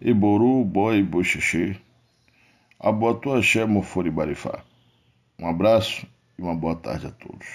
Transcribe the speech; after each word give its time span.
Eboru, 0.00 0.64
Boi, 0.64 1.02
Boxixi, 1.02 1.76
Abotu 2.78 3.34
Axé, 3.34 3.66
Mofori 3.66 4.10
Barifá. 4.10 4.64
Um 5.38 5.46
abraço 5.46 6.06
e 6.38 6.42
uma 6.42 6.54
boa 6.54 6.74
tarde 6.74 7.06
a 7.06 7.10
todos. 7.10 7.46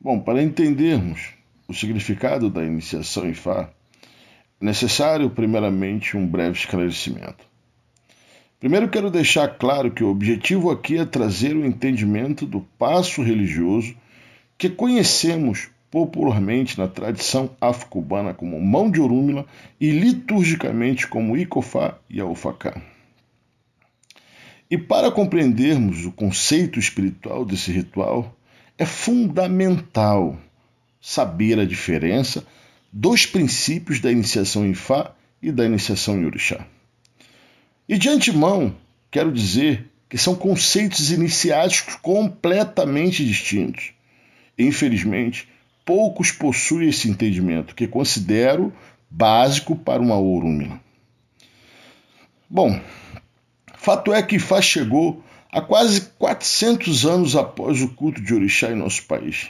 Bom, 0.00 0.20
para 0.20 0.42
entendermos 0.42 1.30
o 1.66 1.74
significado 1.74 2.48
da 2.48 2.64
iniciação 2.64 3.28
em 3.28 3.34
Fá, 3.34 3.68
é 4.60 4.64
necessário, 4.64 5.28
primeiramente, 5.28 6.16
um 6.16 6.24
breve 6.24 6.56
esclarecimento. 6.56 7.44
Primeiro, 8.60 8.88
quero 8.88 9.10
deixar 9.10 9.48
claro 9.58 9.90
que 9.90 10.04
o 10.04 10.10
objetivo 10.10 10.70
aqui 10.70 10.98
é 10.98 11.04
trazer 11.04 11.56
o 11.56 11.66
entendimento 11.66 12.46
do 12.46 12.60
passo 12.78 13.22
religioso 13.22 13.94
que 14.56 14.70
conhecemos 14.70 15.68
popularmente 15.94 16.76
na 16.76 16.88
tradição 16.88 17.54
afro-cubana 17.60 18.34
como 18.34 18.60
mão 18.60 18.90
de 18.90 19.00
orúmila 19.00 19.46
e 19.80 19.92
liturgicamente 19.92 21.06
como 21.06 21.36
Icofá 21.36 21.96
e 22.10 22.20
Aufacá. 22.20 22.82
E 24.68 24.76
para 24.76 25.12
compreendermos 25.12 26.04
o 26.04 26.10
conceito 26.10 26.80
espiritual 26.80 27.44
desse 27.44 27.70
ritual, 27.70 28.36
é 28.76 28.84
fundamental 28.84 30.36
saber 31.00 31.60
a 31.60 31.64
diferença 31.64 32.44
dos 32.92 33.24
princípios 33.24 34.00
da 34.00 34.10
iniciação 34.10 34.66
em 34.66 34.74
Fá 34.74 35.14
e 35.40 35.52
da 35.52 35.64
iniciação 35.64 36.18
em 36.18 36.24
Orixá. 36.24 36.66
E 37.88 37.96
de 37.96 38.08
antemão, 38.08 38.74
quero 39.12 39.30
dizer 39.30 39.88
que 40.08 40.18
são 40.18 40.34
conceitos 40.34 41.12
iniciáticos 41.12 41.94
completamente 41.94 43.24
distintos. 43.24 43.92
Infelizmente, 44.58 45.54
poucos 45.84 46.30
possuem 46.30 46.88
esse 46.88 47.08
entendimento, 47.08 47.74
que 47.74 47.86
considero 47.86 48.72
básico 49.10 49.76
para 49.76 50.02
uma 50.02 50.18
orúmina. 50.18 50.80
Bom, 52.48 52.80
fato 53.74 54.12
é 54.12 54.22
que 54.22 54.38
Fá 54.38 54.62
chegou 54.62 55.22
há 55.52 55.60
quase 55.60 56.00
400 56.18 57.04
anos 57.04 57.36
após 57.36 57.80
o 57.80 57.88
culto 57.88 58.20
de 58.20 58.34
orixá 58.34 58.70
em 58.70 58.76
nosso 58.76 59.04
país. 59.04 59.48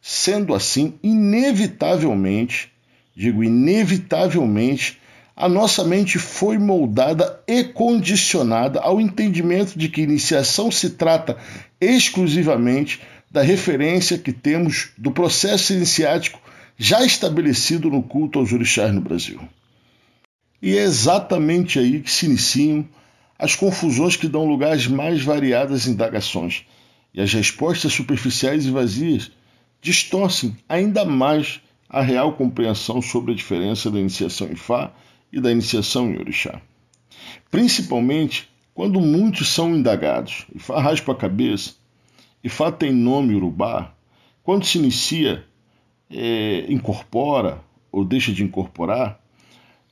Sendo 0.00 0.54
assim, 0.54 0.94
inevitavelmente, 1.02 2.72
digo 3.14 3.42
inevitavelmente, 3.42 4.98
a 5.36 5.48
nossa 5.48 5.84
mente 5.84 6.18
foi 6.18 6.56
moldada 6.56 7.42
e 7.46 7.62
condicionada 7.64 8.80
ao 8.80 9.00
entendimento 9.00 9.78
de 9.78 9.88
que 9.88 10.00
iniciação 10.00 10.70
se 10.70 10.90
trata 10.90 11.36
exclusivamente 11.80 13.00
da 13.36 13.42
referência 13.42 14.16
que 14.16 14.32
temos 14.32 14.92
do 14.96 15.10
processo 15.10 15.74
iniciático 15.74 16.40
já 16.78 17.04
estabelecido 17.04 17.90
no 17.90 18.02
culto 18.02 18.38
aos 18.38 18.50
orixás 18.50 18.94
no 18.94 19.02
Brasil. 19.02 19.38
E 20.62 20.74
é 20.74 20.80
exatamente 20.80 21.78
aí 21.78 22.00
que 22.00 22.10
se 22.10 22.24
iniciam 22.24 22.88
as 23.38 23.54
confusões 23.54 24.16
que 24.16 24.26
dão 24.26 24.46
lugar 24.46 24.72
às 24.72 24.86
mais 24.86 25.20
variadas 25.20 25.86
indagações, 25.86 26.64
e 27.12 27.20
as 27.20 27.30
respostas 27.30 27.92
superficiais 27.92 28.64
e 28.64 28.70
vazias 28.70 29.30
distorcem 29.82 30.56
ainda 30.66 31.04
mais 31.04 31.60
a 31.90 32.00
real 32.00 32.32
compreensão 32.32 33.02
sobre 33.02 33.32
a 33.32 33.36
diferença 33.36 33.90
da 33.90 34.00
iniciação 34.00 34.48
em 34.48 34.56
Fá 34.56 34.94
e 35.30 35.42
da 35.42 35.52
iniciação 35.52 36.10
em 36.10 36.18
Orixá. 36.18 36.58
Principalmente 37.50 38.48
quando 38.72 38.98
muitos 38.98 39.48
são 39.48 39.76
indagados 39.76 40.46
e 40.54 40.58
Fá 40.58 40.80
raspa 40.80 41.12
a 41.12 41.16
cabeça 41.16 41.74
e 42.46 42.48
Fá 42.48 42.70
tem 42.70 42.92
nome 42.92 43.34
urubá, 43.34 43.92
quando 44.44 44.64
se 44.64 44.78
inicia, 44.78 45.44
é, 46.08 46.64
incorpora 46.68 47.60
ou 47.90 48.04
deixa 48.04 48.32
de 48.32 48.44
incorporar, 48.44 49.20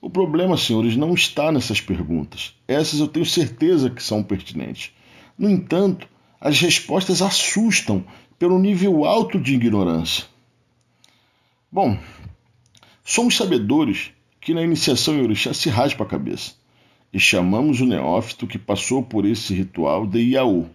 o 0.00 0.08
problema, 0.08 0.56
senhores, 0.56 0.96
não 0.96 1.14
está 1.14 1.50
nessas 1.50 1.80
perguntas. 1.80 2.54
Essas 2.68 3.00
eu 3.00 3.08
tenho 3.08 3.26
certeza 3.26 3.90
que 3.90 4.00
são 4.00 4.22
pertinentes. 4.22 4.92
No 5.36 5.50
entanto, 5.50 6.08
as 6.40 6.60
respostas 6.60 7.20
assustam 7.20 8.04
pelo 8.38 8.56
nível 8.56 9.04
alto 9.04 9.40
de 9.40 9.52
ignorância. 9.52 10.24
Bom, 11.72 11.98
somos 13.02 13.36
sabedores 13.36 14.12
que 14.40 14.54
na 14.54 14.62
iniciação 14.62 15.16
em 15.16 15.22
orixá 15.22 15.52
se 15.52 15.68
raspa 15.68 16.04
a 16.04 16.06
cabeça 16.06 16.52
e 17.12 17.18
chamamos 17.18 17.80
o 17.80 17.84
neófito 17.84 18.46
que 18.46 18.60
passou 18.60 19.02
por 19.02 19.26
esse 19.26 19.52
ritual 19.52 20.06
de 20.06 20.20
Iaô. 20.20 20.66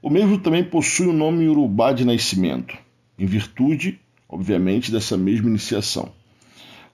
O 0.00 0.08
mesmo 0.08 0.38
também 0.38 0.62
possui 0.62 1.06
o 1.06 1.10
um 1.10 1.16
nome 1.16 1.48
urubá 1.48 1.92
de 1.92 2.04
nascimento, 2.04 2.76
em 3.18 3.26
virtude, 3.26 4.00
obviamente, 4.28 4.92
dessa 4.92 5.16
mesma 5.16 5.48
iniciação. 5.48 6.12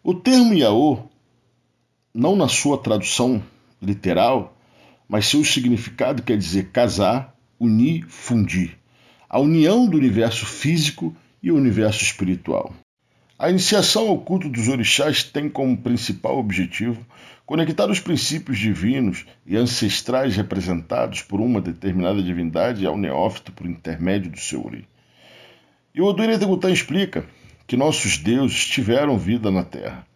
O 0.02 0.14
termo 0.14 0.54
Iaô 0.54 1.04
não 2.14 2.34
na 2.36 2.48
sua 2.48 2.78
tradução 2.78 3.42
literal, 3.80 4.56
mas 5.08 5.26
seu 5.26 5.44
significado 5.44 6.22
quer 6.22 6.38
dizer 6.38 6.70
casar, 6.70 7.36
unir, 7.60 8.06
fundir. 8.08 8.78
A 9.28 9.38
união 9.38 9.86
do 9.86 9.96
universo 9.96 10.46
físico 10.46 11.14
e 11.42 11.50
o 11.50 11.56
universo 11.56 12.02
espiritual. 12.02 12.74
A 13.44 13.50
iniciação 13.50 14.08
ao 14.08 14.16
culto 14.16 14.48
dos 14.48 14.68
orixás 14.68 15.22
tem 15.22 15.50
como 15.50 15.76
principal 15.76 16.38
objetivo 16.38 17.04
conectar 17.44 17.90
os 17.90 18.00
princípios 18.00 18.58
divinos 18.58 19.26
e 19.46 19.54
ancestrais 19.54 20.34
representados 20.34 21.20
por 21.20 21.42
uma 21.42 21.60
determinada 21.60 22.22
divindade 22.22 22.86
ao 22.86 22.96
neófito 22.96 23.52
por 23.52 23.66
intermédio 23.66 24.30
do 24.30 24.40
seu 24.40 24.64
ori. 24.64 24.88
E 25.94 26.00
o 26.00 26.06
Oduir 26.06 26.38
Tegutan 26.38 26.70
explica 26.70 27.26
que 27.66 27.76
nossos 27.76 28.16
deuses 28.16 28.64
tiveram 28.64 29.18
vida 29.18 29.50
na 29.50 29.62
Terra, 29.62 30.06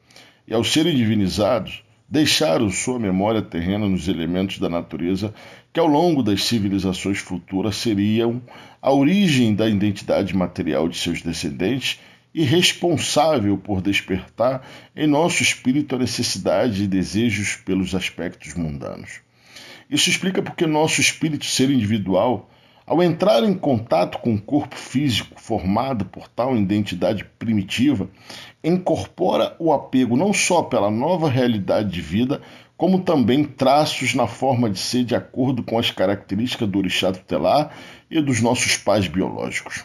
e 0.46 0.54
ao 0.54 0.64
serem 0.64 0.96
divinizados, 0.96 1.84
deixaram 2.08 2.70
sua 2.70 2.98
memória 2.98 3.42
terrena 3.42 3.86
nos 3.86 4.08
elementos 4.08 4.58
da 4.58 4.70
natureza 4.70 5.34
que, 5.70 5.78
ao 5.78 5.86
longo 5.86 6.22
das 6.22 6.44
civilizações 6.44 7.18
futuras, 7.18 7.76
seriam 7.76 8.40
a 8.80 8.90
origem 8.90 9.54
da 9.54 9.68
identidade 9.68 10.34
material 10.34 10.88
de 10.88 10.96
seus 10.96 11.20
descendentes 11.20 12.00
e 12.34 12.44
responsável 12.44 13.56
por 13.56 13.80
despertar 13.80 14.66
em 14.94 15.06
nosso 15.06 15.42
espírito 15.42 15.94
a 15.94 15.98
necessidade 15.98 16.84
e 16.84 16.86
desejos 16.86 17.56
pelos 17.56 17.94
aspectos 17.94 18.54
mundanos. 18.54 19.20
Isso 19.90 20.10
explica 20.10 20.42
porque 20.42 20.66
nosso 20.66 21.00
espírito 21.00 21.46
ser 21.46 21.70
individual 21.70 22.50
ao 22.88 23.02
entrar 23.02 23.44
em 23.44 23.52
contato 23.52 24.18
com 24.18 24.34
o 24.34 24.40
corpo 24.40 24.74
físico 24.74 25.38
formado 25.38 26.06
por 26.06 26.26
tal 26.26 26.56
identidade 26.56 27.22
primitiva, 27.38 28.08
incorpora 28.64 29.54
o 29.58 29.72
apego 29.74 30.16
não 30.16 30.32
só 30.32 30.62
pela 30.62 30.90
nova 30.90 31.28
realidade 31.28 31.90
de 31.90 32.00
vida, 32.00 32.40
como 32.78 33.00
também 33.00 33.44
traços 33.44 34.14
na 34.14 34.26
forma 34.26 34.70
de 34.70 34.78
ser 34.78 35.04
de 35.04 35.14
acordo 35.14 35.62
com 35.62 35.78
as 35.78 35.90
características 35.90 36.68
do 36.68 36.78
orixá 36.78 37.12
tutelar 37.12 37.76
e 38.10 38.22
dos 38.22 38.40
nossos 38.40 38.78
pais 38.78 39.06
biológicos. 39.06 39.84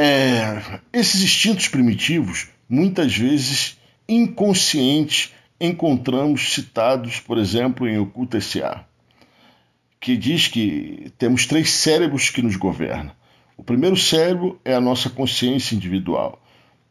É, 0.00 0.80
esses 0.92 1.22
instintos 1.22 1.68
primitivos, 1.68 2.48
muitas 2.68 3.14
vezes 3.16 3.76
inconscientes, 4.08 5.32
encontramos 5.60 6.54
citados, 6.54 7.20
por 7.20 7.36
exemplo, 7.36 7.86
em 7.86 7.98
Oculta 7.98 8.38
S.A 8.38 8.86
que 10.00 10.16
diz 10.16 10.48
que 10.48 11.12
temos 11.18 11.44
três 11.44 11.70
cérebros 11.70 12.30
que 12.30 12.40
nos 12.40 12.56
governam. 12.56 13.12
O 13.56 13.62
primeiro 13.62 13.96
cérebro 13.96 14.58
é 14.64 14.74
a 14.74 14.80
nossa 14.80 15.10
consciência 15.10 15.74
individual, 15.74 16.42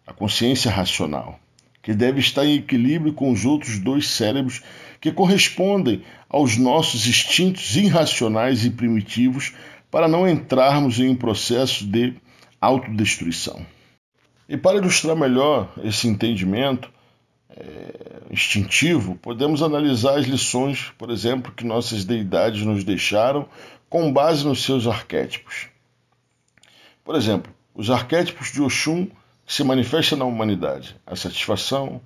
a 0.06 0.14
consciência 0.14 0.70
racional, 0.70 1.40
que 1.82 1.94
deve 1.96 2.20
estar 2.20 2.46
em 2.46 2.58
equilíbrio 2.58 3.14
com 3.14 3.32
os 3.32 3.46
outros 3.46 3.80
dois 3.80 4.08
cérebros 4.08 4.62
que 5.02 5.12
correspondem 5.12 6.04
aos 6.30 6.56
nossos 6.56 7.08
instintos 7.08 7.76
irracionais 7.76 8.64
e 8.64 8.70
primitivos 8.70 9.54
para 9.90 10.08
não 10.08 10.30
entrarmos 10.30 11.00
em 11.00 11.10
um 11.10 11.16
processo 11.16 11.88
de 11.88 12.14
autodestruição. 12.60 13.66
E 14.48 14.58
para 14.58 14.78
ilustrar 14.78 15.16
melhor 15.16 15.72
esse 15.84 16.08
entendimento, 16.08 16.92
é, 17.50 18.22
instintivo, 18.32 19.16
podemos 19.16 19.62
analisar 19.62 20.18
as 20.18 20.26
lições, 20.26 20.92
por 20.98 21.10
exemplo, 21.10 21.52
que 21.52 21.66
nossas 21.66 22.06
deidades 22.06 22.66
nos 22.66 22.84
deixaram 22.84 23.48
com 23.90 24.12
base 24.12 24.46
nos 24.46 24.64
seus 24.64 24.88
arquétipos. 24.88 25.68
Por 27.04 27.16
exemplo, 27.16 27.52
os 27.74 27.90
arquétipos 27.90 28.52
de 28.52 28.62
Oxum 28.62 29.08
que 29.46 29.54
se 29.54 29.64
manifestam 29.64 30.18
na 30.18 30.26
humanidade: 30.26 30.96
a 31.06 31.16
satisfação, 31.16 32.00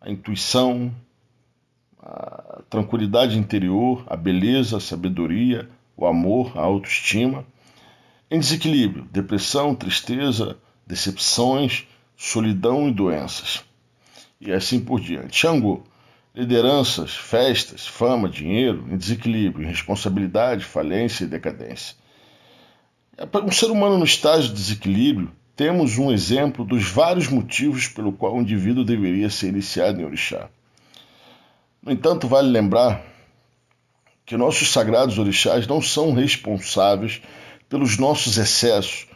a 0.00 0.10
intuição, 0.10 0.94
a 2.00 2.62
tranquilidade 2.70 3.36
interior, 3.36 4.04
a 4.06 4.16
beleza, 4.16 4.76
a 4.76 4.80
sabedoria, 4.80 5.68
o 5.96 6.06
amor, 6.06 6.56
a 6.56 6.60
autoestima. 6.60 7.44
Em 8.30 8.38
desequilíbrio, 8.38 9.08
depressão, 9.10 9.74
tristeza, 9.74 10.56
decepções, 10.86 11.86
solidão 12.16 12.88
e 12.88 12.92
doenças 12.92 13.64
e 14.40 14.52
assim 14.52 14.80
por 14.80 15.00
diante. 15.00 15.36
Xangô, 15.36 15.82
lideranças, 16.34 17.14
festas, 17.14 17.86
fama, 17.86 18.28
dinheiro, 18.28 18.86
em 18.90 18.96
desequilíbrio, 18.96 19.64
irresponsabilidade, 19.64 20.64
falência 20.64 21.24
e 21.24 21.28
decadência. 21.28 21.96
É, 23.16 23.26
um 23.38 23.50
ser 23.50 23.70
humano 23.70 23.98
no 23.98 24.04
estágio 24.04 24.48
de 24.48 24.54
desequilíbrio, 24.54 25.30
temos 25.54 25.98
um 25.98 26.10
exemplo 26.10 26.64
dos 26.64 26.88
vários 26.88 27.28
motivos 27.28 27.86
pelo 27.86 28.12
qual 28.12 28.34
o 28.34 28.40
indivíduo 28.40 28.84
deveria 28.84 29.28
ser 29.28 29.48
iniciado 29.48 30.00
em 30.00 30.04
orixá. 30.04 30.48
No 31.82 31.92
entanto, 31.92 32.26
vale 32.26 32.48
lembrar 32.48 33.04
que 34.24 34.36
nossos 34.36 34.72
sagrados 34.72 35.18
orixás 35.18 35.66
não 35.66 35.82
são 35.82 36.14
responsáveis 36.14 37.20
pelos 37.70 37.96
nossos 37.96 38.36
excessos. 38.36 39.06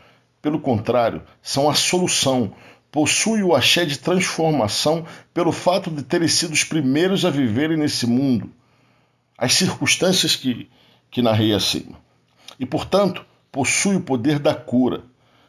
Pelo 0.41 0.61
contrário, 0.61 1.23
são 1.43 1.69
a 1.69 1.75
solução. 1.75 2.55
Possuem 2.91 3.43
o 3.43 3.55
axé 3.55 3.85
de 3.85 3.99
transformação 3.99 5.05
pelo 5.35 5.51
fato 5.51 5.91
de 5.91 6.03
terem 6.03 6.29
sido 6.29 6.53
os 6.53 6.62
primeiros 6.62 7.25
a 7.25 7.31
viverem 7.31 7.77
nesse 7.77 8.06
mundo. 8.06 8.51
As 9.37 9.53
circunstâncias 9.55 10.37
que, 10.37 10.71
que 11.11 11.21
narrei 11.21 11.53
acima. 11.53 11.99
E, 12.59 12.65
portanto, 12.65 13.27
possui 13.51 13.97
o 13.97 14.01
poder 14.01 14.39
da 14.39 14.55
cura. 14.55 15.03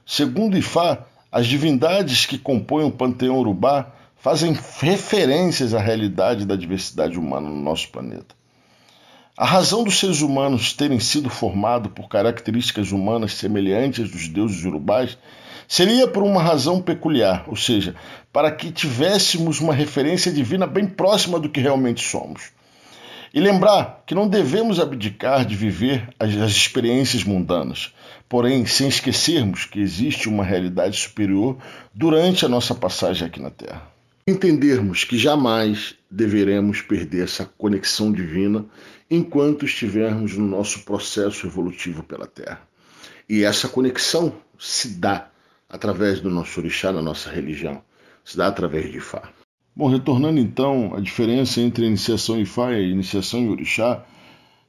Segundo 0.04 0.58
Ifá, 0.58 1.06
as 1.32 1.46
divindades 1.46 2.26
que 2.26 2.40
compõem 2.40 2.86
o 2.86 2.92
panteão 2.92 3.38
urubá 3.38 3.94
fazem 4.16 4.58
referências 4.80 5.76
à 5.76 5.80
realidade 5.80 6.46
da 6.46 6.56
diversidade 6.56 7.20
humana 7.20 7.48
no 7.48 7.62
nosso 7.62 7.90
planeta. 7.90 8.34
A 9.38 9.46
razão 9.46 9.84
dos 9.84 10.00
seres 10.00 10.22
humanos 10.22 10.72
terem 10.72 10.98
sido 10.98 11.30
formados 11.30 11.92
por 11.92 12.08
características 12.08 12.94
humanas 12.94 13.34
semelhantes 13.34 14.10
dos 14.10 14.30
deuses 14.30 14.64
urubais 14.64 15.18
seria 15.68 16.08
por 16.08 16.24
uma 16.24 16.42
razão 16.42 16.82
peculiar, 16.82 17.44
ou 17.46 17.56
seja, 17.58 17.96
para 18.32 18.50
que 18.50 18.72
tivéssemos 18.72 19.60
uma 19.60 19.74
referência 19.74 20.32
divina 20.32 20.66
bem 20.66 20.86
próxima 20.86 21.38
do 21.38 21.50
que 21.50 21.60
realmente 21.60 22.02
somos. 22.02 22.44
E 23.34 23.42
lembrar 23.42 24.04
que 24.08 24.16
não 24.16 24.26
devemos 24.26 24.80
abdicar 24.80 25.44
de 25.44 25.54
viver 25.54 26.08
as, 26.18 26.34
as 26.38 26.52
experiências 26.52 27.26
mundanas, 27.26 27.94
porém 28.30 28.66
sem 28.66 28.88
esquecermos 28.88 29.66
que 29.66 29.82
existe 29.82 30.30
uma 30.30 30.46
realidade 30.46 30.96
superior 30.96 31.58
durante 31.94 32.46
a 32.46 32.50
nossa 32.50 32.74
passagem 32.74 33.28
aqui 33.28 33.42
na 33.42 33.50
Terra. 33.50 33.82
Entendermos 34.26 35.04
que 35.04 35.18
jamais 35.18 35.94
deveremos 36.10 36.82
perder 36.82 37.26
essa 37.26 37.46
conexão 37.58 38.14
divina 38.14 38.66
enquanto 39.10 39.66
estivermos 39.66 40.36
no 40.36 40.48
nosso 40.48 40.84
processo 40.84 41.46
evolutivo 41.46 42.04
pela 42.04 42.28
Terra. 42.28 42.62
E 43.30 43.44
essa 43.44 43.68
conexão 43.68 44.34
se 44.58 44.90
dá 44.90 45.30
através 45.70 46.22
do 46.22 46.30
nosso 46.30 46.60
orixá, 46.60 46.92
na 46.92 47.02
nossa 47.02 47.30
religião, 47.30 47.82
se 48.24 48.38
dá 48.38 48.48
através 48.48 48.92
de 48.92 49.00
Fá. 49.00 49.30
Bom, 49.76 49.88
retornando 49.90 50.40
então 50.40 50.94
à 50.96 51.02
diferença 51.02 51.60
entre 51.60 51.84
a 51.84 51.88
iniciação 51.88 52.40
Ifá 52.40 52.72
e 52.72 52.76
a 52.76 52.82
iniciação 52.82 53.42
em 53.42 53.50
Orixá, 53.50 54.06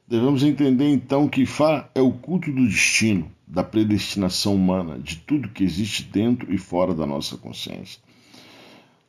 devemos 0.05 0.43
entender 0.43 0.89
então 0.89 1.29
que 1.29 1.43
Ifá 1.43 1.89
é 1.95 2.01
o 2.01 2.11
culto 2.11 2.51
do 2.51 2.67
destino, 2.67 3.31
da 3.47 3.63
predestinação 3.63 4.53
humana, 4.53 4.99
de 4.99 5.15
tudo 5.17 5.47
que 5.49 5.63
existe 5.63 6.03
dentro 6.03 6.53
e 6.53 6.57
fora 6.57 6.93
da 6.93 7.05
nossa 7.05 7.37
consciência. 7.37 8.01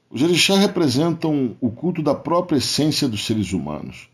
Os 0.09 0.23
orixás 0.23 0.61
representam 0.61 1.57
o 1.61 1.71
culto 1.71 2.01
da 2.01 2.15
própria 2.15 2.59
essência 2.59 3.09
dos 3.09 3.27
seres 3.27 3.53
humanos, 3.53 4.09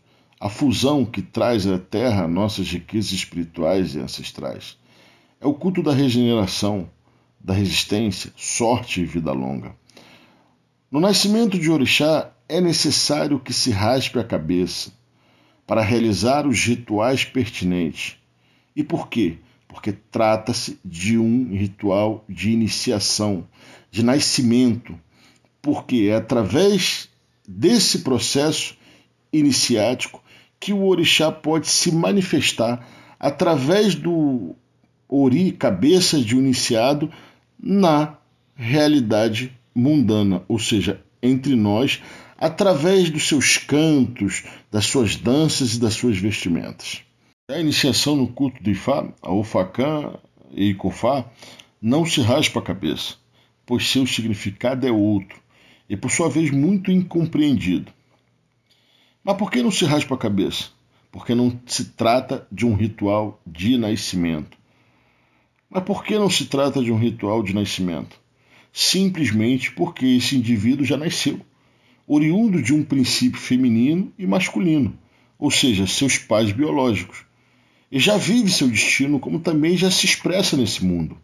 a 0.45 0.49
fusão 0.49 1.03
que 1.03 1.23
traz 1.23 1.65
à 1.65 1.79
Terra 1.79 2.27
nossas 2.27 2.69
riquezas 2.69 3.13
espirituais 3.13 3.95
e 3.95 3.99
ancestrais. 3.99 4.77
É 5.41 5.47
o 5.47 5.55
culto 5.55 5.81
da 5.81 5.91
regeneração, 5.91 6.87
da 7.43 7.51
resistência, 7.51 8.31
sorte 8.37 9.01
e 9.01 9.05
vida 9.05 9.31
longa. 9.31 9.75
No 10.91 10.99
nascimento 10.99 11.57
de 11.57 11.71
Orixá 11.71 12.31
é 12.47 12.61
necessário 12.61 13.39
que 13.39 13.51
se 13.51 13.71
raspe 13.71 14.19
a 14.19 14.23
cabeça 14.23 14.91
para 15.65 15.81
realizar 15.81 16.45
os 16.45 16.63
rituais 16.63 17.25
pertinentes. 17.25 18.15
E 18.75 18.83
por 18.83 19.09
quê? 19.09 19.39
Porque 19.67 19.93
trata-se 19.93 20.79
de 20.85 21.17
um 21.17 21.55
ritual 21.55 22.23
de 22.29 22.51
iniciação, 22.51 23.47
de 23.89 24.05
nascimento, 24.05 24.95
porque 25.59 26.09
é 26.11 26.15
através 26.15 27.09
desse 27.47 28.03
processo 28.03 28.77
iniciático 29.33 30.23
que 30.65 30.73
o 30.73 30.87
orixá 30.87 31.31
pode 31.31 31.67
se 31.67 31.91
manifestar 31.91 32.83
através 33.19 33.93
do 33.93 34.55
ori, 35.07 35.51
cabeça 35.51 36.19
de 36.19 36.35
um 36.35 36.39
iniciado, 36.39 37.11
na 37.61 38.17
realidade 38.55 39.55
mundana, 39.75 40.41
ou 40.47 40.57
seja, 40.57 40.99
entre 41.21 41.55
nós, 41.55 42.01
através 42.35 43.11
dos 43.11 43.27
seus 43.27 43.59
cantos, 43.59 44.43
das 44.71 44.87
suas 44.87 45.15
danças 45.15 45.75
e 45.75 45.79
das 45.79 45.93
suas 45.93 46.17
vestimentas. 46.17 47.03
A 47.47 47.59
iniciação 47.59 48.15
no 48.15 48.27
culto 48.27 48.63
de 48.63 48.71
Ifá, 48.71 49.07
a 49.21 49.31
Ofacã 49.31 50.15
e 50.51 50.71
Icofá, 50.71 51.25
não 51.79 52.03
se 52.07 52.21
raspa 52.21 52.59
a 52.59 52.63
cabeça, 52.63 53.13
pois 53.67 53.87
seu 53.87 54.07
significado 54.07 54.87
é 54.87 54.91
outro 54.91 55.39
e, 55.87 55.95
por 55.95 56.09
sua 56.09 56.27
vez, 56.27 56.49
muito 56.49 56.89
incompreendido. 56.89 57.93
Mas 59.25 59.35
por 59.35 59.51
que 59.51 59.61
não 59.61 59.71
se 59.71 59.83
raspa 59.83 60.15
a 60.15 60.17
cabeça? 60.17 60.69
Porque 61.11 61.35
não 61.35 61.59
se 61.65 61.85
trata 61.85 62.47
de 62.49 62.65
um 62.65 62.75
ritual 62.75 63.41
de 63.45 63.77
nascimento. 63.77 64.57
Mas 65.69 65.83
por 65.83 66.05
que 66.05 66.17
não 66.17 66.29
se 66.29 66.45
trata 66.45 66.81
de 66.81 66.91
um 66.91 66.97
ritual 66.97 67.43
de 67.43 67.53
nascimento? 67.53 68.23
simplesmente 68.75 69.71
porque 69.71 70.05
esse 70.05 70.35
indivíduo 70.35 70.85
já 70.85 70.97
nasceu, 70.97 71.39
oriundo 72.05 72.61
de 72.61 72.73
um 72.73 72.83
princípio 72.83 73.39
feminino 73.39 74.11
e 74.19 74.27
masculino, 74.27 74.99
ou 75.39 75.49
seja, 75.49 75.87
seus 75.87 76.17
pais 76.17 76.51
biológicos, 76.51 77.19
e 77.89 77.97
já 77.99 78.17
vive 78.17 78.51
seu 78.51 78.67
destino 78.67 79.17
como 79.17 79.39
também 79.39 79.77
já 79.77 79.89
se 79.89 80.05
expressa 80.05 80.57
nesse 80.57 80.83
mundo. 80.83 81.17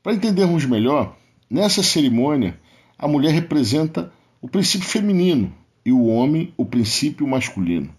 Para 0.00 0.14
entendermos 0.14 0.64
melhor, 0.64 1.16
nessa 1.50 1.82
cerimônia, 1.82 2.56
a 2.96 3.08
mulher 3.08 3.32
representa 3.32 4.12
o 4.40 4.48
princípio 4.48 4.86
feminino 4.86 5.52
e 5.84 5.92
o 5.92 6.06
homem 6.06 6.52
o 6.56 6.64
princípio 6.64 7.26
masculino. 7.26 7.94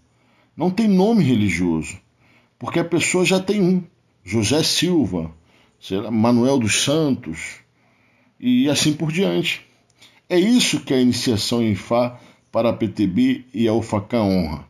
Não 0.56 0.70
tem 0.70 0.88
nome 0.88 1.24
religioso, 1.24 1.98
porque 2.60 2.80
a 2.80 2.86
pessoa 2.86 3.26
já 3.26 3.40
tem 3.40 3.62
um. 3.62 3.84
José 4.24 4.64
Silva, 4.64 5.32
Manuel 6.12 6.58
dos 6.58 6.84
Santos, 6.84 7.58
e 8.40 8.70
assim 8.70 8.94
por 8.94 9.12
diante. 9.12 9.66
É 10.30 10.40
isso 10.40 10.80
que 10.80 10.94
a 10.94 11.02
iniciação 11.02 11.62
em 11.62 11.76
Fá 11.76 12.20
para 12.52 12.70
a 12.70 12.74
PTB 12.74 13.46
e 13.54 13.68
a 13.68 13.74
UFACA 13.74 14.22
honra, 14.22 14.66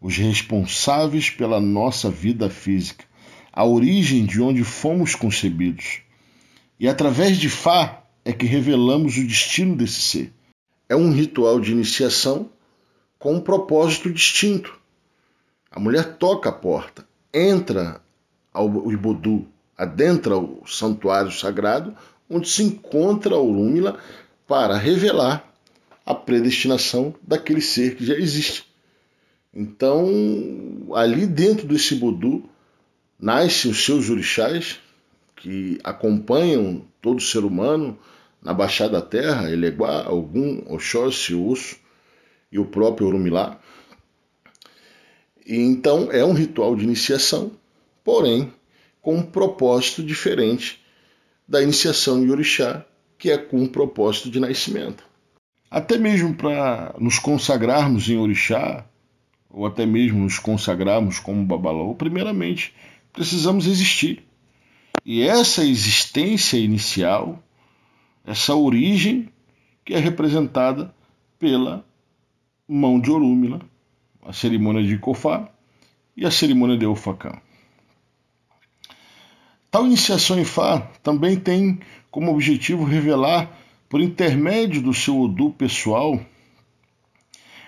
os 0.00 0.16
responsáveis 0.16 1.28
pela 1.30 1.60
nossa 1.60 2.10
vida 2.10 2.48
física, 2.48 3.04
a 3.52 3.64
origem 3.64 4.24
de 4.24 4.40
onde 4.40 4.64
fomos 4.64 5.14
concebidos. 5.14 6.00
E 6.80 6.88
através 6.88 7.36
de 7.38 7.48
Fá 7.48 8.02
é 8.24 8.32
que 8.32 8.46
revelamos 8.46 9.16
o 9.16 9.26
destino 9.26 9.76
desse 9.76 10.00
ser. 10.00 10.32
É 10.88 10.96
um 10.96 11.12
ritual 11.12 11.60
de 11.60 11.72
iniciação 11.72 12.50
com 13.24 13.36
um 13.36 13.40
propósito 13.40 14.12
distinto. 14.12 14.78
A 15.70 15.80
mulher 15.80 16.18
toca 16.18 16.50
a 16.50 16.52
porta, 16.52 17.08
entra 17.32 18.02
ao 18.52 18.92
Ibodu, 18.92 19.48
adentra 19.78 20.36
o 20.36 20.62
santuário 20.66 21.32
sagrado 21.32 21.96
onde 22.28 22.50
se 22.50 22.62
encontra 22.62 23.34
a 23.34 23.40
Orúmila 23.40 23.98
para 24.46 24.76
revelar 24.76 25.42
a 26.04 26.14
predestinação 26.14 27.14
daquele 27.22 27.62
ser 27.62 27.96
que 27.96 28.04
já 28.04 28.12
existe. 28.12 28.66
Então, 29.54 30.06
ali 30.94 31.26
dentro 31.26 31.66
desse 31.66 31.94
Bodu, 31.94 32.44
nascem 33.18 33.70
os 33.70 33.86
seus 33.86 34.10
orixás, 34.10 34.80
que 35.34 35.78
acompanham 35.82 36.82
todo 37.00 37.22
ser 37.22 37.42
humano 37.42 37.98
na 38.42 38.52
Baixada 38.52 39.00
Terra, 39.00 39.50
Eleguá, 39.50 40.12
Ogum, 40.12 40.62
Oxóssi, 40.68 41.32
Urso 41.32 41.82
e 42.54 42.58
o 42.58 42.64
próprio 42.64 43.08
Orumilá. 43.08 43.58
E 45.44 45.56
então 45.56 46.10
é 46.12 46.24
um 46.24 46.32
ritual 46.32 46.76
de 46.76 46.84
iniciação, 46.84 47.50
porém 48.04 48.52
com 49.02 49.16
um 49.16 49.22
propósito 49.22 50.02
diferente 50.02 50.80
da 51.46 51.60
iniciação 51.60 52.24
de 52.24 52.30
orixá, 52.30 52.86
que 53.18 53.30
é 53.30 53.36
com 53.36 53.62
o 53.62 53.68
propósito 53.68 54.30
de 54.30 54.38
nascimento. 54.38 55.04
Até 55.68 55.98
mesmo 55.98 56.34
para 56.34 56.94
nos 56.98 57.18
consagrarmos 57.18 58.08
em 58.08 58.16
orixá, 58.16 58.86
ou 59.50 59.66
até 59.66 59.84
mesmo 59.84 60.20
nos 60.20 60.38
consagrarmos 60.38 61.18
como 61.18 61.44
babalô, 61.44 61.94
primeiramente 61.94 62.72
precisamos 63.12 63.66
existir. 63.66 64.24
E 65.04 65.22
essa 65.22 65.64
existência 65.64 66.56
inicial, 66.56 67.42
essa 68.24 68.54
origem, 68.54 69.28
que 69.84 69.92
é 69.92 69.98
representada 69.98 70.94
pela 71.38 71.84
mão 72.68 72.98
de 72.98 73.10
Orúmila, 73.10 73.60
a 74.24 74.32
cerimônia 74.32 74.82
de 74.82 74.98
Kofá 74.98 75.48
e 76.16 76.24
a 76.24 76.30
cerimônia 76.30 76.76
de 76.76 76.86
Ofacã. 76.86 77.32
Tal 79.70 79.86
iniciação 79.86 80.38
em 80.38 80.44
Fá 80.44 80.80
também 81.02 81.36
tem 81.38 81.80
como 82.10 82.32
objetivo 82.32 82.84
revelar, 82.84 83.50
por 83.88 84.00
intermédio 84.00 84.80
do 84.80 84.94
seu 84.94 85.20
Odu 85.20 85.50
pessoal, 85.50 86.18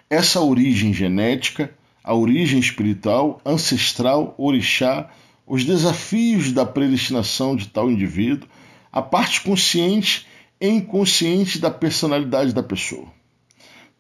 essa 0.09 0.41
origem 0.41 0.93
genética, 0.93 1.73
a 2.03 2.15
origem 2.15 2.59
espiritual, 2.59 3.41
ancestral, 3.45 4.35
orixá, 4.39 5.11
os 5.47 5.65
desafios 5.65 6.53
da 6.53 6.65
predestinação 6.65 7.55
de 7.55 7.69
tal 7.69 7.91
indivíduo, 7.91 8.49
a 8.91 9.03
parte 9.03 9.41
consciente 9.41 10.27
e 10.61 10.69
inconsciente 10.69 11.59
da 11.59 11.71
personalidade 11.71 12.53
da 12.53 12.63
pessoa. 12.63 13.07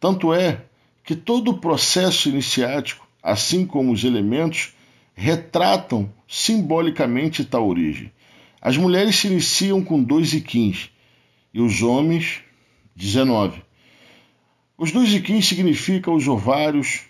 Tanto 0.01 0.33
é 0.33 0.65
que 1.07 1.15
todo 1.15 1.53
o 1.53 1.59
processo 1.59 2.29
iniciático, 2.29 3.07
assim 3.23 3.65
como 3.65 3.93
os 3.93 4.03
elementos, 4.03 4.75
retratam 5.15 6.13
simbolicamente 6.27 7.45
tal 7.45 7.69
origem. 7.69 8.13
As 8.61 8.77
mulheres 8.77 9.15
se 9.15 9.29
iniciam 9.29 9.85
com 9.85 10.03
dois 10.03 10.35
iquins 10.35 10.91
e 11.55 11.61
os 11.61 11.81
homens, 11.81 12.41
19. 12.97 13.63
Os 14.77 14.91
dois 14.91 15.15
iquins 15.15 15.47
significam 15.47 16.13
os 16.13 16.27
ovários, 16.27 17.03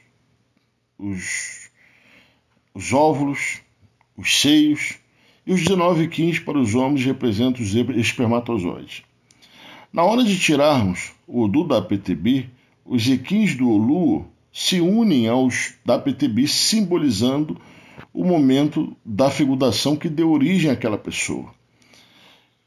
os, 0.98 1.70
os 2.74 2.92
óvulos, 2.92 3.62
os 4.14 4.40
seios, 4.40 4.98
e 5.46 5.54
os 5.54 5.62
19 5.62 6.08
quins 6.08 6.38
para 6.38 6.58
os 6.58 6.74
homens 6.74 7.02
representam 7.02 7.62
os 7.62 7.74
espermatozoides. 7.74 9.04
Na 9.90 10.04
hora 10.04 10.22
de 10.22 10.38
tirarmos 10.38 11.12
o 11.26 11.44
Odu 11.44 11.64
da 11.64 11.80
PTB, 11.80 12.50
os 12.86 13.08
equins 13.08 13.54
do 13.54 13.68
Olu 13.68 14.26
se 14.52 14.80
unem 14.80 15.28
aos 15.28 15.74
da 15.84 15.98
PTB, 15.98 16.46
simbolizando 16.46 17.60
o 18.12 18.24
momento 18.24 18.96
da 19.04 19.30
fecundação 19.30 19.96
que 19.96 20.08
deu 20.08 20.30
origem 20.30 20.70
àquela 20.70 20.96
pessoa. 20.96 21.52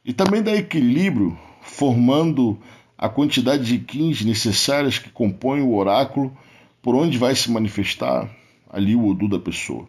E 0.04 0.14
também 0.14 0.44
dá 0.44 0.56
equilíbrio, 0.56 1.38
formando 1.62 2.60
a 2.98 3.10
quantidade 3.10 3.66
de 3.66 3.80
quins 3.80 4.24
necessárias 4.24 5.00
que 5.00 5.10
compõem 5.10 5.62
o 5.62 5.74
oráculo 5.74 6.36
por 6.82 6.96
onde 6.96 7.18
vai 7.18 7.36
se 7.36 7.50
manifestar 7.50 8.30
ali 8.70 8.96
o 8.96 9.08
Odu 9.08 9.28
da 9.28 9.40
pessoa. 9.40 9.88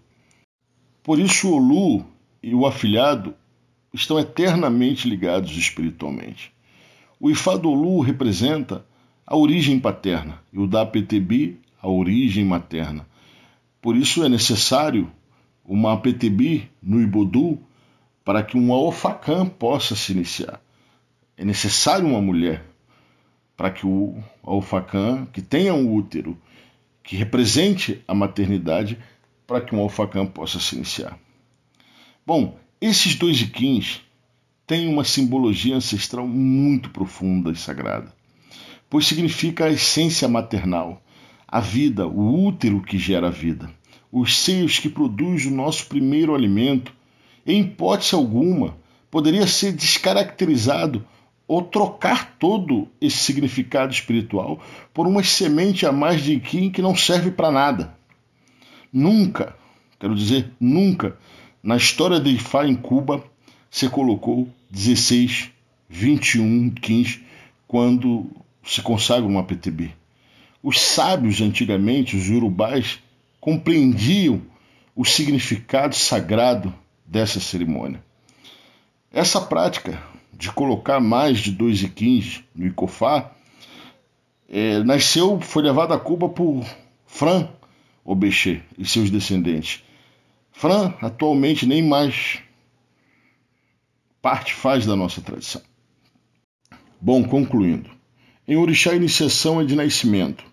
Por 1.03 1.19
isso, 1.19 1.49
o 1.49 1.55
Olu 1.57 2.07
e 2.43 2.55
o 2.55 2.67
afilhado 2.67 3.35
estão 3.93 4.19
eternamente 4.19 5.09
ligados 5.09 5.51
espiritualmente. 5.57 6.53
O 7.19 7.31
Ifadolu 7.31 8.01
representa 8.01 8.87
a 9.31 9.37
origem 9.37 9.79
paterna 9.79 10.43
e 10.53 10.59
o 10.59 10.67
da 10.67 10.85
PTB 10.85 11.57
a 11.81 11.89
origem 11.89 12.45
materna. 12.45 13.07
Por 13.81 13.97
isso 13.97 14.25
é 14.25 14.29
necessário 14.29 15.09
uma 15.65 15.97
PTB 15.97 16.69
no 16.83 17.01
Ibodu 17.01 17.57
para 18.25 18.43
que 18.43 18.59
um 18.59 18.73
Aofakan 18.73 19.47
possa 19.47 19.95
se 19.95 20.11
iniciar. 20.11 20.61
É 21.37 21.45
necessário 21.45 22.09
uma 22.09 22.21
mulher 22.21 22.67
para 23.57 23.71
que 23.71 23.87
o 23.87 24.21
Aofakan, 24.43 25.27
que 25.27 25.41
tenha 25.41 25.75
um 25.75 25.95
útero, 25.95 26.37
que 27.01 27.15
represente 27.15 28.03
a 28.09 28.15
maternidade, 28.15 28.99
para 29.47 29.61
que 29.61 29.73
um 29.73 29.79
Aofakan 29.79 30.27
possa 30.27 30.59
se 30.59 30.75
iniciar. 30.75 31.17
Bom, 32.27 32.59
esses 32.81 33.15
dois 33.15 33.41
Iquins 33.41 34.03
têm 34.67 34.89
uma 34.89 35.05
simbologia 35.05 35.77
ancestral 35.77 36.27
muito 36.27 36.91
profunda 36.91 37.53
e 37.53 37.57
sagrada, 37.57 38.13
pois 38.90 39.06
significa 39.06 39.64
a 39.64 39.70
essência 39.70 40.28
maternal, 40.28 41.00
a 41.47 41.61
vida, 41.61 42.06
o 42.06 42.44
útero 42.44 42.82
que 42.82 42.99
gera 42.99 43.28
a 43.28 43.30
vida, 43.30 43.70
os 44.12 44.37
seios 44.37 44.78
que 44.78 44.88
produzem 44.88 45.50
o 45.50 45.54
nosso 45.54 45.87
primeiro 45.87 46.35
alimento. 46.35 46.92
Em 47.47 47.61
hipótese 47.61 48.14
alguma, 48.14 48.76
poderia 49.11 49.47
ser 49.47 49.73
descaracterizado 49.73 51.06
ou 51.47 51.62
trocar 51.62 52.37
todo 52.38 52.88
esse 53.00 53.18
significado 53.18 53.92
espiritual 53.92 54.61
por 54.92 55.06
uma 55.06 55.23
semente 55.23 55.87
a 55.87 55.92
mais 55.92 56.23
de 56.23 56.35
Iquim 56.35 56.70
que 56.70 56.82
não 56.82 56.94
serve 56.94 57.30
para 57.30 57.50
nada. 57.50 57.97
Nunca, 58.92 59.56
quero 59.99 60.14
dizer, 60.14 60.52
nunca 60.61 61.16
na 61.62 61.76
história 61.76 62.18
de 62.18 62.30
Ifá 62.30 62.66
em 62.66 62.75
Cuba, 62.75 63.23
se 63.70 63.88
colocou 63.88 64.49
16, 64.70 65.50
21, 65.88 66.70
15, 66.70 67.23
quando 67.68 68.26
se 68.62 68.83
consagra 68.83 69.26
uma 69.26 69.45
PTB. 69.45 69.93
Os 70.62 70.81
sábios 70.81 71.40
antigamente, 71.40 72.17
os 72.17 72.29
urubais, 72.29 72.99
compreendiam 73.40 74.43
o 74.95 75.05
significado 75.05 75.95
sagrado 75.95 76.73
dessa 77.07 77.40
cerimônia. 77.40 78.05
Essa 79.12 79.40
prática 79.40 80.02
de 80.33 80.52
colocar 80.52 81.00
mais 81.00 81.38
de 81.38 81.50
dois 81.50 81.83
iquins 81.83 82.45
no 82.55 82.67
Icofá 82.67 83.33
é, 84.49 84.83
nasceu, 84.83 85.40
foi 85.40 85.62
levada 85.62 85.95
a 85.95 85.99
Cuba 85.99 86.29
por 86.29 86.64
Fran 87.07 87.49
Obexê 88.05 88.62
e 88.79 88.85
seus 88.85 89.11
descendentes, 89.11 89.85
Fran 90.50 90.95
atualmente 91.00 91.67
nem 91.67 91.83
mais 91.83 92.40
parte 94.21 94.52
faz 94.52 94.85
da 94.85 94.97
nossa 94.97 95.21
tradição. 95.21 95.62
Bom, 97.00 97.23
concluindo. 97.23 97.90
Em 98.50 98.57
Orixá, 98.57 98.92
iniciação 98.97 99.61
é 99.61 99.64
de 99.64 99.76
nascimento. 99.76 100.45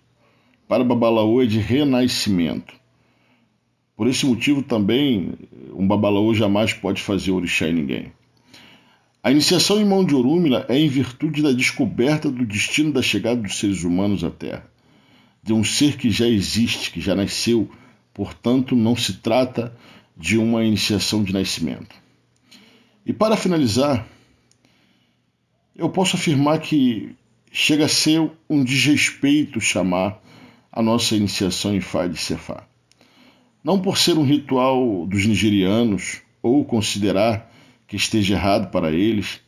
Para 0.68 0.84
Babalaô 0.84 1.42
é 1.42 1.48
de 1.48 1.58
renascimento. 1.58 2.76
Por 3.96 4.08
esse 4.08 4.24
motivo 4.24 4.62
também, 4.62 5.34
um 5.74 5.88
Babalaô 5.88 6.32
jamais 6.32 6.74
pode 6.74 7.02
fazer 7.02 7.32
Orixá 7.32 7.68
em 7.68 7.74
ninguém. 7.74 8.12
A 9.24 9.32
iniciação 9.32 9.82
em 9.82 9.84
mão 9.86 10.06
de 10.06 10.14
Orúmila 10.14 10.64
é 10.70 10.78
em 10.78 10.88
virtude 10.88 11.42
da 11.42 11.52
descoberta 11.52 12.30
do 12.30 12.46
destino 12.46 12.94
da 12.94 13.02
chegada 13.02 13.42
dos 13.42 13.58
seres 13.58 13.84
humanos 13.84 14.24
à 14.24 14.30
Terra. 14.30 14.70
De 15.42 15.52
um 15.52 15.64
ser 15.64 15.98
que 15.98 16.12
já 16.12 16.28
existe, 16.28 16.92
que 16.92 17.02
já 17.02 17.16
nasceu, 17.16 17.68
portanto 18.14 18.76
não 18.76 18.96
se 18.96 19.14
trata 19.14 19.76
de 20.16 20.38
uma 20.38 20.64
iniciação 20.64 21.24
de 21.24 21.34
nascimento. 21.34 21.96
E 23.04 23.12
para 23.12 23.36
finalizar, 23.36 24.08
eu 25.76 25.90
posso 25.90 26.16
afirmar 26.16 26.60
que 26.60 27.16
chega 27.52 27.86
a 27.86 27.90
ser 27.90 28.32
um 28.50 28.64
desrespeito 28.64 29.60
chamar 29.60 30.22
a 30.72 30.82
nossa 30.82 31.16
iniciação 31.16 31.76
em 31.76 31.82
Fá 31.82 32.08
de 32.08 32.18
Cefá. 32.18 32.64
Não 33.64 33.82
por 33.82 33.98
ser 33.98 34.18
um 34.18 34.24
ritual 34.24 35.06
dos 35.08 35.26
nigerianos 35.26 36.22
ou 36.42 36.64
considerar 36.64 37.52
que 37.88 37.96
esteja 37.96 38.36
errado 38.36 38.70
para 38.70 38.92
eles, 38.92 39.40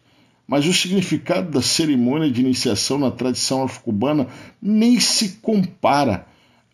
mas 0.48 0.66
o 0.66 0.74
significado 0.74 1.52
da 1.52 1.62
cerimônia 1.62 2.32
de 2.32 2.42
iniciação 2.42 2.98
na 2.98 3.12
tradição 3.12 3.64
afro-cubana 3.64 4.28
nem 4.60 5.00
se 5.00 5.38
compara 5.42 6.26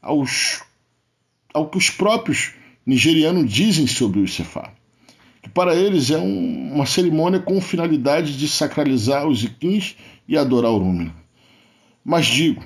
aos, 0.01 0.63
ao 1.53 1.67
que 1.69 1.77
os 1.77 1.89
próprios 1.89 2.53
nigerianos 2.85 3.51
dizem 3.51 3.85
sobre 3.87 4.19
o 4.19 4.23
Isefá, 4.23 4.71
que 5.41 5.49
para 5.49 5.75
eles 5.75 6.11
é 6.11 6.17
um, 6.17 6.73
uma 6.73 6.85
cerimônia 6.85 7.39
com 7.39 7.59
finalidade 7.59 8.37
de 8.37 8.47
sacralizar 8.47 9.27
os 9.27 9.43
iquins 9.43 9.97
e 10.27 10.37
adorar 10.37 10.71
o 10.71 10.77
Rúmina. 10.77 11.13
Mas 12.03 12.25
digo, 12.25 12.63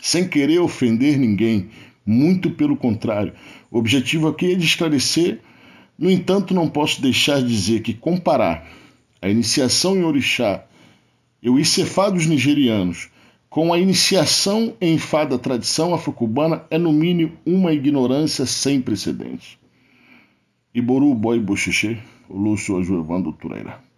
sem 0.00 0.28
querer 0.28 0.58
ofender 0.60 1.18
ninguém, 1.18 1.70
muito 2.04 2.50
pelo 2.50 2.76
contrário, 2.76 3.32
o 3.70 3.78
objetivo 3.78 4.28
aqui 4.28 4.52
é 4.52 4.54
de 4.54 4.64
esclarecer, 4.64 5.40
no 5.98 6.10
entanto, 6.10 6.54
não 6.54 6.68
posso 6.68 7.02
deixar 7.02 7.42
de 7.42 7.48
dizer 7.48 7.82
que 7.82 7.92
comparar 7.92 8.66
a 9.20 9.28
iniciação 9.28 9.96
em 9.96 10.04
Orixá 10.04 10.64
e 11.42 11.50
o 11.50 11.58
Isefá 11.58 12.08
dos 12.08 12.26
nigerianos 12.26 13.10
com 13.50 13.72
a 13.72 13.78
iniciação 13.78 14.74
em 14.80 14.96
fada 14.96 15.36
tradição 15.36 15.92
afro-cubana 15.92 16.64
é 16.70 16.78
no 16.78 16.92
mínimo 16.92 17.32
uma 17.44 17.72
ignorância 17.72 18.46
sem 18.46 18.80
precedentes. 18.80 19.58
Iboru 20.72 21.12
Boy 21.14 21.40
Boxixê, 21.40 21.98
Lúcio 22.30 22.78
Ajuevando 22.78 23.32
Tureira. 23.32 23.89